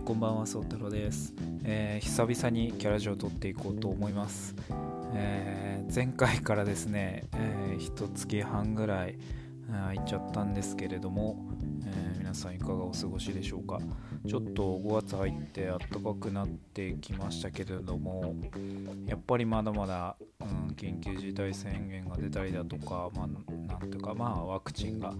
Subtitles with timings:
[0.00, 4.54] ーこんばんは、そうたろです、えー、久々にキャラジオを撮っていこうと思います。
[5.14, 9.18] えー、前回からですね、えー、1月半ぐらい
[9.70, 11.44] 空いちゃったんですけれども、
[11.86, 13.78] え皆さんいかがお過ごしでしょうか。
[14.26, 18.34] ちょっと5月入って暖かくなってきましたけれども、
[19.06, 25.14] やっぱりまだまだ、うん、緊急事態宣言が出たりだとか、まあ、なんというか、まあ、ワクチンが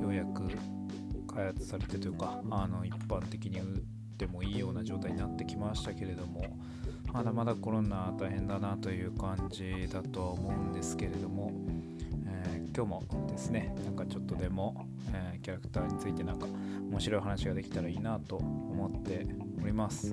[0.00, 0.42] ようやく
[1.34, 3.64] 開発されてというかあの一般的に打
[4.14, 6.44] ってもいいような状態になってきましたけれども
[7.12, 11.52] まだまだコロナ大変だなという感じだとは思うんですけれども、
[12.26, 16.46] えー、今日もですねなんかちょっとでも、えー、キャラクターについてなんか
[16.90, 19.26] 面白い話ができたらいいなと思って
[19.62, 20.12] おります、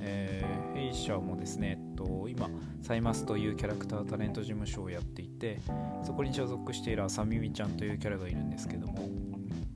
[0.00, 2.48] えー、弊社もですね、えっと、今
[2.82, 5.60] サイマスというキャラクタータレント事務所をやっていて
[6.04, 9.08] そこに所属しているあさみみちゃんというキャラがいるんですけども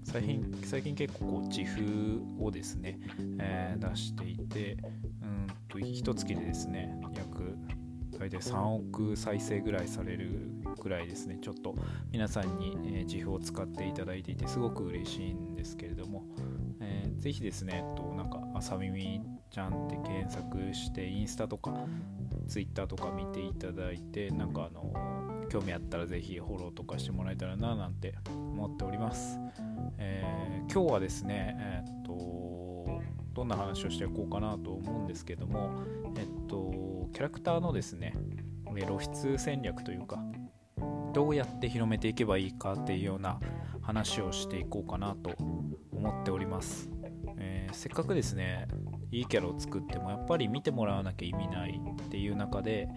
[0.07, 3.01] 最近最近結構こう自負をですね、
[3.41, 4.77] えー、出していて
[5.21, 7.57] うんと一月でですね約
[8.17, 11.75] 大体3億再生ぐらいされるぐらいですねちょっと
[12.13, 16.25] 皆さんに、えー、自負を使っていただいていてすごく嬉しいんですけれども、
[16.81, 21.75] えー、ぜひですねとなんか朝耳ちゃんって検索してインスタとか
[22.47, 25.16] ツイッターとか見ていただいてなんかあの
[25.57, 29.39] 興味あったらぜひフォローとかしてもらえたらななんて思っております。
[29.97, 33.01] えー、今日はですね、えー、っと
[33.33, 35.71] どんな話をしていこうかなと思うんですけども、
[36.19, 38.13] えっと、キャラクターのですね
[38.67, 40.19] 露出戦略というか
[41.15, 43.41] どうやって広めていけばいいかっていうような
[43.81, 45.31] 話をしていこうかなと
[45.91, 46.91] 思っております、
[47.39, 48.69] えー、せっかくですね
[49.11, 52.89] いいキャラを作ってもやっぱり見てもらわなきゃ意味ないっていう中で、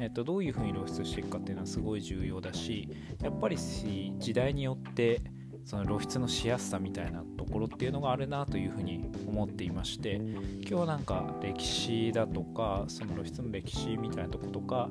[0.00, 2.88] えっと、どういうふうに露出していくかっていうのはすごい重要だし
[3.22, 5.20] やっぱり時代によって
[5.64, 14.88] その露出のしやすさみたいなところっていうのがあるなというふうに思っていまして今日はなんか歴史だとかその露出の歴史みたいなとことか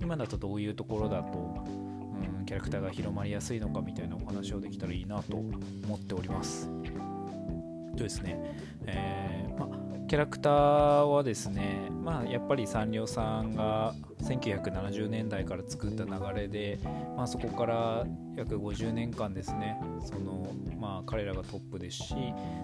[0.00, 1.64] 今だとどういうところだと、
[2.38, 6.70] うん、キャラクターが広まりやすいのかみたいなお話をできたらいいなと思っております。
[7.96, 8.56] とですね、
[8.86, 9.79] えー、ま
[10.10, 13.94] キャラクターはですね、まあ、やっぱりサンリオさんが
[14.24, 16.80] 1970年代から作った流れで、
[17.16, 18.04] まあ、そこから
[18.34, 22.14] 約50年間ですねその、まあ、彼らがトップですし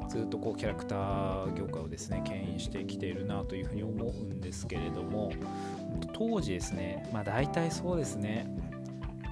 [0.09, 5.31] ずっとこうキャラクター業界をですね牽引してきているなというふうに思うんですけれども
[6.15, 8.49] 当時ですね、まあ、大体そうですね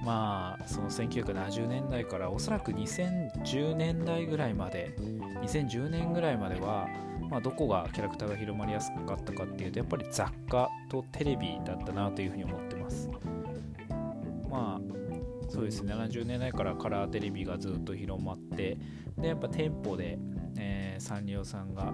[0.05, 4.95] まあその1970年代からおそらく2010年代ぐらいまで
[5.41, 6.87] 2010年ぐらいまでは
[7.29, 13.09] まあ、どこがキャラクターが広まりやすかったかっていうとやっぱり雑貨とテレビだったなというふうに思ってます。
[14.49, 14.95] まあ
[15.49, 15.93] そうですね。
[15.93, 18.77] 70年代からカラーテレビがずっと広まって
[19.17, 20.17] でやっぱ店舗で、
[20.57, 21.93] えー、サンリオさんが、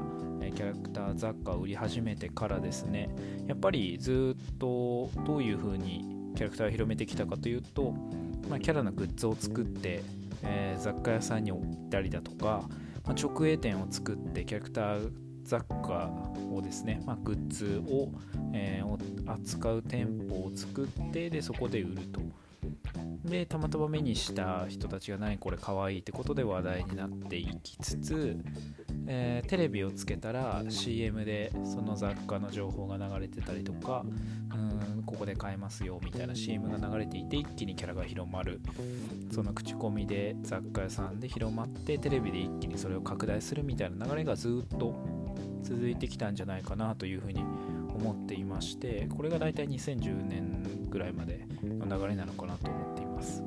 [0.55, 3.09] キャラクター雑貨を売り始めてからですね
[3.47, 6.03] やっぱりずっとどういうふうに
[6.35, 7.91] キャラクターを広めてきたかというと、
[8.49, 10.01] まあ、キャラのグッズを作って、
[10.43, 12.67] えー、雑貨屋さんに置いたりだとか
[13.05, 15.11] ま、直営店を作ってキャラクター
[15.43, 16.09] 雑貨
[16.53, 18.09] をですね、まあ、グッズを、
[18.53, 22.21] えー、扱う店舗を作ってでそこで売ると。
[23.25, 28.37] でたまたま目にした人たちが何これかわいいってことで話題になっていきつつ、
[29.07, 34.03] えー、テレビをつけたら CM でその雑貨の情報が流れてたりとか
[34.53, 34.70] うん
[35.11, 38.61] ここで買えますよみたいな CM が流れていて一気にキャラが広まる。
[39.31, 44.95] その口コミで雑貨屋さんで広まってテレビで一気にそれを拡大するみたいな流れがずっと
[45.63, 47.43] 続いてきたんじゃないかなというふうに
[47.93, 53.43] 思っていましてこれが大体2010年ぐらいまでの流れなのかなと思っています。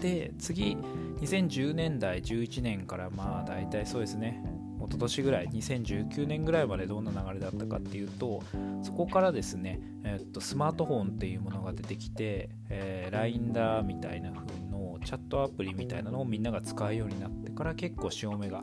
[0.00, 0.76] で次
[1.20, 4.42] 2010年代11年からまあ大体そうですね。
[4.86, 8.42] 一昨年ぐらい2019年ぐらいまでどんな流れだったかっていうと
[8.82, 18.62] そこからですね、えっとスマートフォンっていうものが出てきて、えー、LINE だみたいな風のチャットアプリみたいなのをみんなが使うようになってから結構潮目が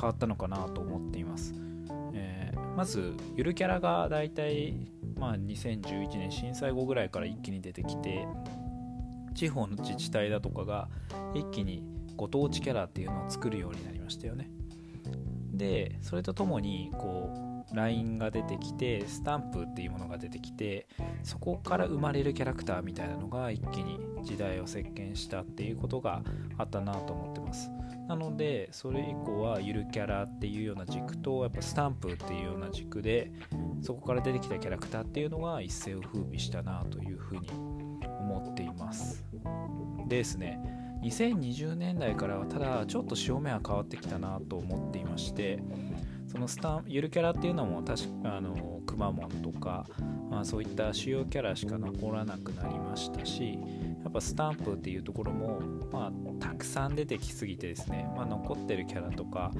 [0.00, 1.54] 変わったのかなと思っています、
[2.14, 4.74] えー、まずゆるキャラがだいたい
[5.18, 8.26] まあ2011年震災後ぐらいから一気に出てきて
[9.34, 10.88] 地方の自治体だとかが
[11.34, 11.82] 一気に
[12.16, 14.55] ご当地キャラっていうのを作るようになりましたよね。
[15.56, 17.30] でそれとともにこ
[17.72, 20.86] う LINE が出てきてスタンプっていうものが出てきて
[21.22, 26.22] そこから生まれるキャラクターみたいなのが一気に時代を席巻したっていうことが
[26.58, 27.70] あったなと思ってます。
[28.08, 33.32] なのでそれ以降はゆるキャラっていうような軸とやっぱスタンプっていうような軸で
[33.82, 37.48] そこから出てきたキャラクターっていうのが一世を風靡したなというふうに
[38.20, 39.24] 思っています。
[40.06, 40.60] でですね
[41.02, 45.62] 2020年代からはただちょっと潮目は変わってきたなと思っていまして
[46.30, 49.86] そのスタンゆるキャラっていうのも確かあのくまモンとか、
[50.30, 53.58] まあ、そういった主要キャラしか残らなくなりましたし
[54.02, 55.60] やっぱスタンプっていうところも、
[55.92, 59.50] まあ、たくさん出てきすぎてですね、まあ、残ってるキャラとか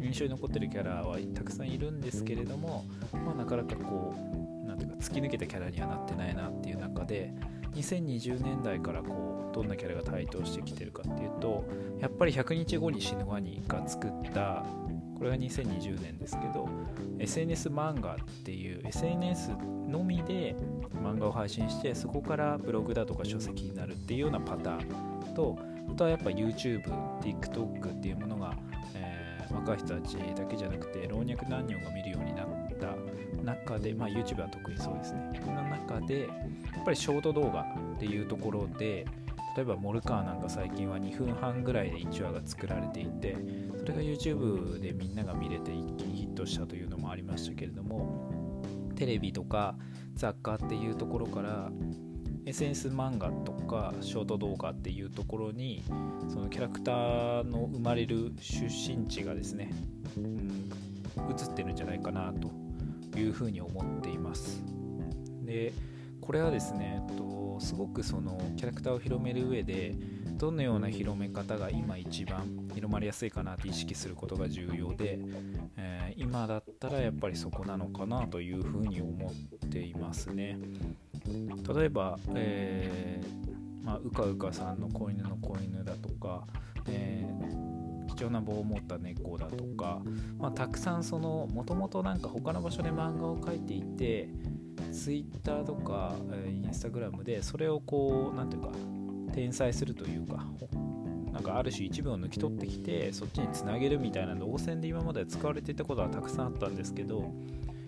[0.00, 4.14] 印象に残ってるキャラはたくさんいるんですけれども、まあ、なかなかこ
[4.64, 7.32] うなんていうか突き抜けたキャラにはなってないなっていう中で
[7.74, 11.64] 2020年代からこうどんなキャラが台頭してきてるかっていうと
[12.00, 14.64] やっぱり100日後に死ぬワニが作った
[15.18, 16.68] これが2020年ですけど
[17.18, 19.50] SNS 漫画っていう SNS
[19.88, 20.56] のみで
[21.02, 25.58] 漫画を配信してそこからブログだとか書籍になるっていうようなパターンと
[25.88, 26.82] あとはやっぱ YouTube、
[27.20, 28.56] TikTok っていうものが、
[28.94, 32.46] えー、若い人たちだけじゃなくて老若男女が見るようになっ
[32.80, 32.96] た
[33.44, 35.40] 中で、まあ、YouTube は特にそうですね。
[35.46, 36.26] の中でや
[36.80, 39.06] っぱりショート動画っていうところで
[39.56, 43.36] 例えばモルカーなんか最近は2分半ぐらいで1話が作られていて
[43.78, 48.62] それが YouTube でみんなが見れて一気にヒットしたというのもありましたけれども
[48.96, 49.76] テレビとか
[50.14, 51.70] 雑貨っていうところから
[52.44, 55.84] SNS 漫画とかショート動画っていうところに
[56.28, 59.70] そのキャラクターの生まれる出身地がですね、
[60.16, 60.72] うん、
[61.30, 64.62] 映ってるんじゃないかなというふうに思っています。
[65.44, 65.72] で
[66.22, 69.94] これはですね、えっと、すごくそのキャラクターを広める上で
[70.36, 75.18] どのような広め方が今一番広まりやすいかなって意識することが重要で、
[75.76, 80.58] えー、今だったらやっぱりそこなのかなというふうに思っていますね。
[81.74, 86.44] 例えば、えー、まあ、うかうかさんの子犬の子犬だとか、
[86.86, 90.02] えー、貴重な棒を持った猫だとか、
[90.38, 94.28] まあ、たくさんそのもともとなんか他の場所で漫画を描いていて
[94.92, 98.68] Twitter とか、え、Instagram でそれをこう何ていうか
[99.28, 100.44] 転載するというか
[101.32, 107.32] なんかある種一部を抜き取ってきてそっちにつなげるみたいな動線で今まで使われていたことはたくさんあったんですけど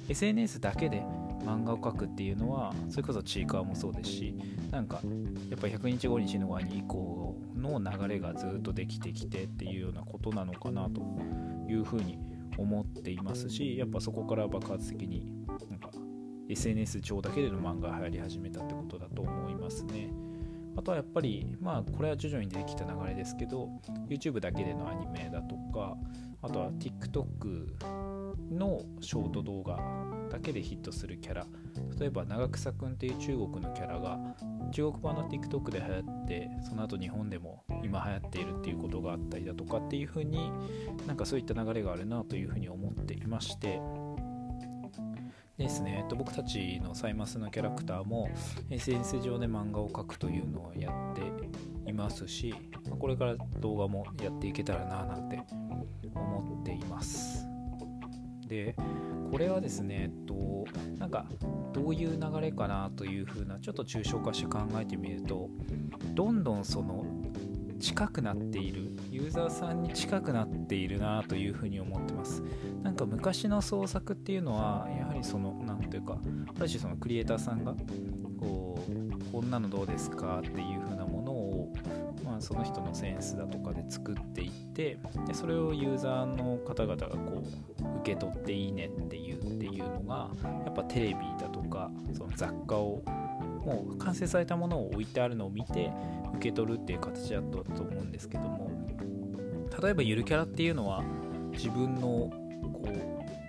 [0.08, 1.02] SNS だけで
[1.44, 4.34] 漫画を描くっていうのはそれこそチーカーもそうですし
[4.70, 5.00] なんか
[5.50, 11.02] やっぱ100日後に死ぬワニ以降の流れがずっとできてきてっていうようなことなのかなと
[11.68, 12.18] いうふうに
[12.56, 15.33] 思っていますしやっぱそこから爆発的に
[16.48, 20.10] SNS 上だけでの漫画が流行り始めたってことだと思いますね。
[20.76, 23.68] あとはやっぱり、まあこれは徐々に出てきた流れですけど、
[24.08, 25.96] YouTube だけでのアニメだとか、
[26.42, 29.78] あとは TikTok のショート動画
[30.30, 31.46] だけでヒットするキャラ、
[31.98, 34.18] 例えば長草くんっていう中国のキャラが
[34.72, 40.50] 中国版の TikTok で流行って、その後日本でも今流行っているっていうことがあったりだとかっていう風に
[41.06, 43.80] なんかそういった流れがあるなというふうに思っていまして、
[45.56, 48.28] ですね、えっと、僕たちのサイマスのキャラクターも
[48.70, 51.22] SNS 上で漫画を描くというのをやって
[51.88, 52.54] いますし
[52.98, 55.40] これから動画もやっていけたらななんて
[56.14, 57.46] 思っています。
[58.48, 58.74] で
[59.30, 60.64] これはですね、えっと、
[60.98, 61.26] なんか
[61.72, 65.48] どういう流れかなというふうなちょっと抽象化して考えてみると
[66.14, 67.04] どんどんその
[67.80, 72.42] 近くなっているユーザーさんに近くなっているなというふうに思ってます。
[72.82, 76.18] なんか昔の創作っていうのはやはりその何ていうか
[76.58, 77.74] ある種そのクリエイターさんが
[78.40, 80.38] こうこんなのどうですか？
[80.38, 81.72] っていうふうなものを、
[82.24, 87.42] まあ、その人のセンスだとかで作っていってでそれをユーザーの方々がこ
[87.80, 90.30] う受け取っていいねっていうっていうのが
[90.64, 93.02] やっぱテレビだとかその雑貨を
[93.64, 95.90] もう完成されたものを置いてあるのを見て
[96.36, 98.70] 受け取るっていう形だったと思うんですけども
[99.82, 101.02] 例えばゆるキャラっていうのは
[101.52, 102.82] 自分のこ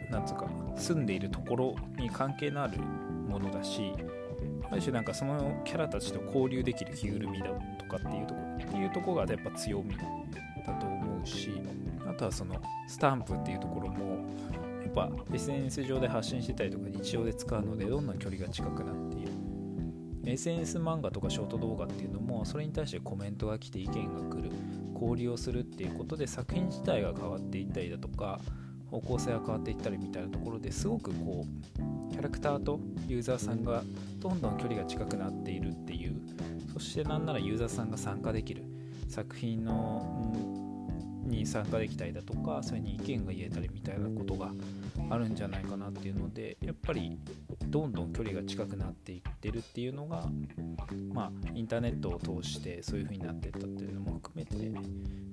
[0.10, 3.94] うなんつうか住んでいるところに関係のあるものだし
[4.70, 11.52] ある種なんかそのキャラたちと交流できる着ぐるみだとかっていうところっていうところがやっぱ強みだと思うし
[12.08, 12.56] あとはその
[12.88, 14.26] スタンプっていうところも
[14.84, 19.05] やっぱ SNS 上で発信してたりとか日常で使うのでどんどん距離が近くなって
[20.26, 24.52] SNS 漫画とかショート動画っていうのもそれに対してコメントが来て意見が来る。
[24.96, 28.40] 交流をするっていうことで作品自体が変わっていったりだとか
[28.90, 33.84] 方向性が変わっていったりみたいなところですごくこうキャラクターとユーザーさんが
[34.20, 36.16] どんどん距離が近くなっているっていう
[36.74, 38.64] そしてなんならユーザーさんが参加できる。
[39.08, 40.34] 作品の
[41.26, 44.52] に参加できたりだとかそれに意見が言えたりみたいなことが
[45.10, 47.18] あるんじゃないかなっていうのでやっぱり
[47.68, 50.28] どんどん距離が近くなっていってるっていうのが
[51.14, 54.72] まあインターネットを通してそういう風になっていったっていうのも含めて、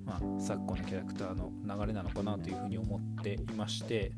[0.05, 4.11] まあ、昨今のキャラクターの流れなのかなというふうに思っていまして、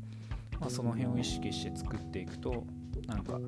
[0.60, 2.64] まあ、その辺を意識して作っていくと
[3.06, 3.38] なんか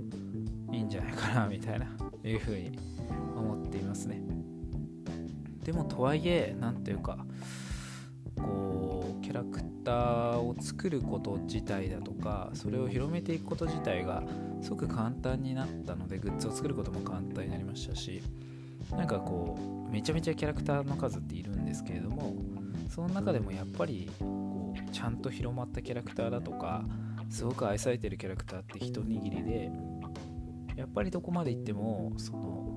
[0.73, 1.87] いいんじゃないかなみたいな
[2.25, 2.79] いうふうに
[3.37, 4.23] 思っていますね。
[5.65, 7.19] でもとはいえ何ていうか
[8.37, 14.23] こうキャラクタータを作ること自体だとかそれを広めていくこと自体が
[14.61, 18.23] すごく簡単になったのでグッズを作ることも簡単になりましたし
[18.91, 22.35] なんかこうめちゃめちゃキャラクターの数っているんですけれども
[22.95, 26.85] その中でもやっぱりこうちゃんと広まったキャラクターだとか
[27.31, 29.71] すごく愛されてるキャラクターって一握りで
[30.77, 32.77] やっぱりどこまで行ってもその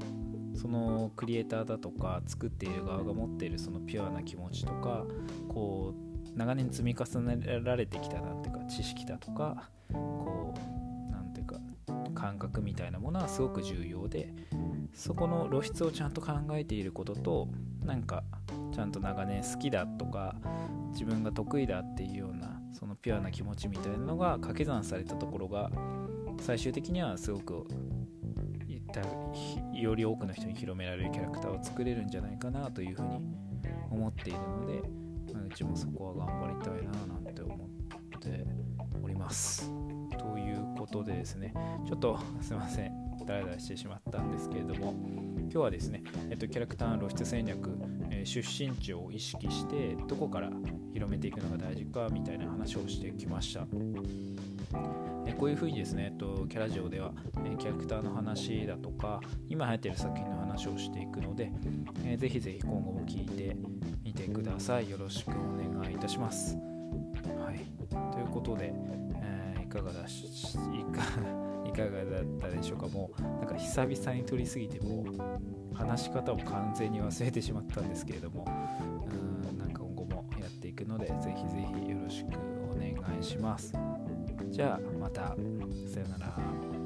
[0.56, 5.06] そのクリエイターだとか作っている側が持っているそのピュアな気持ちとか
[5.48, 10.54] こう長年積み重ねられてきたなんていうか知識だとかこ
[11.10, 11.58] うなんていうか
[12.16, 14.34] 感覚みたいなものはすごく重要で
[14.94, 17.48] そこの露出をちゃんと考えていることと
[17.84, 18.24] なんか
[18.74, 20.36] ちゃんと長年好きだとか
[20.92, 25.70] 自分が得意だっていうようなそのピュアな気持ちみたいなのが掛け算されたところが
[26.40, 27.68] 最終的にはすごく
[29.74, 33.20] より多くの人に広められるキャラクターを作れるんじゃないかなというふうに
[33.90, 34.82] 思っているので、
[35.52, 38.46] ちもそこは頑張りたいななんて思って
[39.04, 39.72] おります。
[40.18, 41.54] ということでですね
[41.88, 42.92] ちょっとすいません
[43.26, 44.94] ダラダラしてしまったんですけれども
[45.42, 47.70] 今日はですね、えっと、キャラクターの露出戦略、
[48.10, 50.50] えー、出身地を意識してどこから
[50.94, 53.66] 広めていくのが大事かみたいな話をしてきました。
[55.32, 57.12] えこういうふうにですね、えっと、キャラジオでは、
[57.46, 61.52] えキャラクターの話だとか今流行ってる作品の話をしていくので、
[62.06, 63.56] えー、ぜひぜひ今後も聞いて
[64.04, 64.90] みてください。
[64.90, 65.34] よろしくお
[65.82, 66.56] 願いいたします。
[66.56, 67.60] はい。
[68.14, 68.74] ということで、
[69.16, 71.02] えー、いかがだしいか
[71.66, 72.88] いかがだったでしょうか。
[72.88, 75.06] もうなんか久々に撮りすぎても
[75.74, 78.46] う話し方を完全に忘れてしまったんですけれども
[79.06, 82.28] うんなんか今後もやっていくのでぜひぜひよろしく
[82.70, 83.74] お願いします。
[84.52, 85.36] じゃあまた
[85.88, 86.81] さよなら。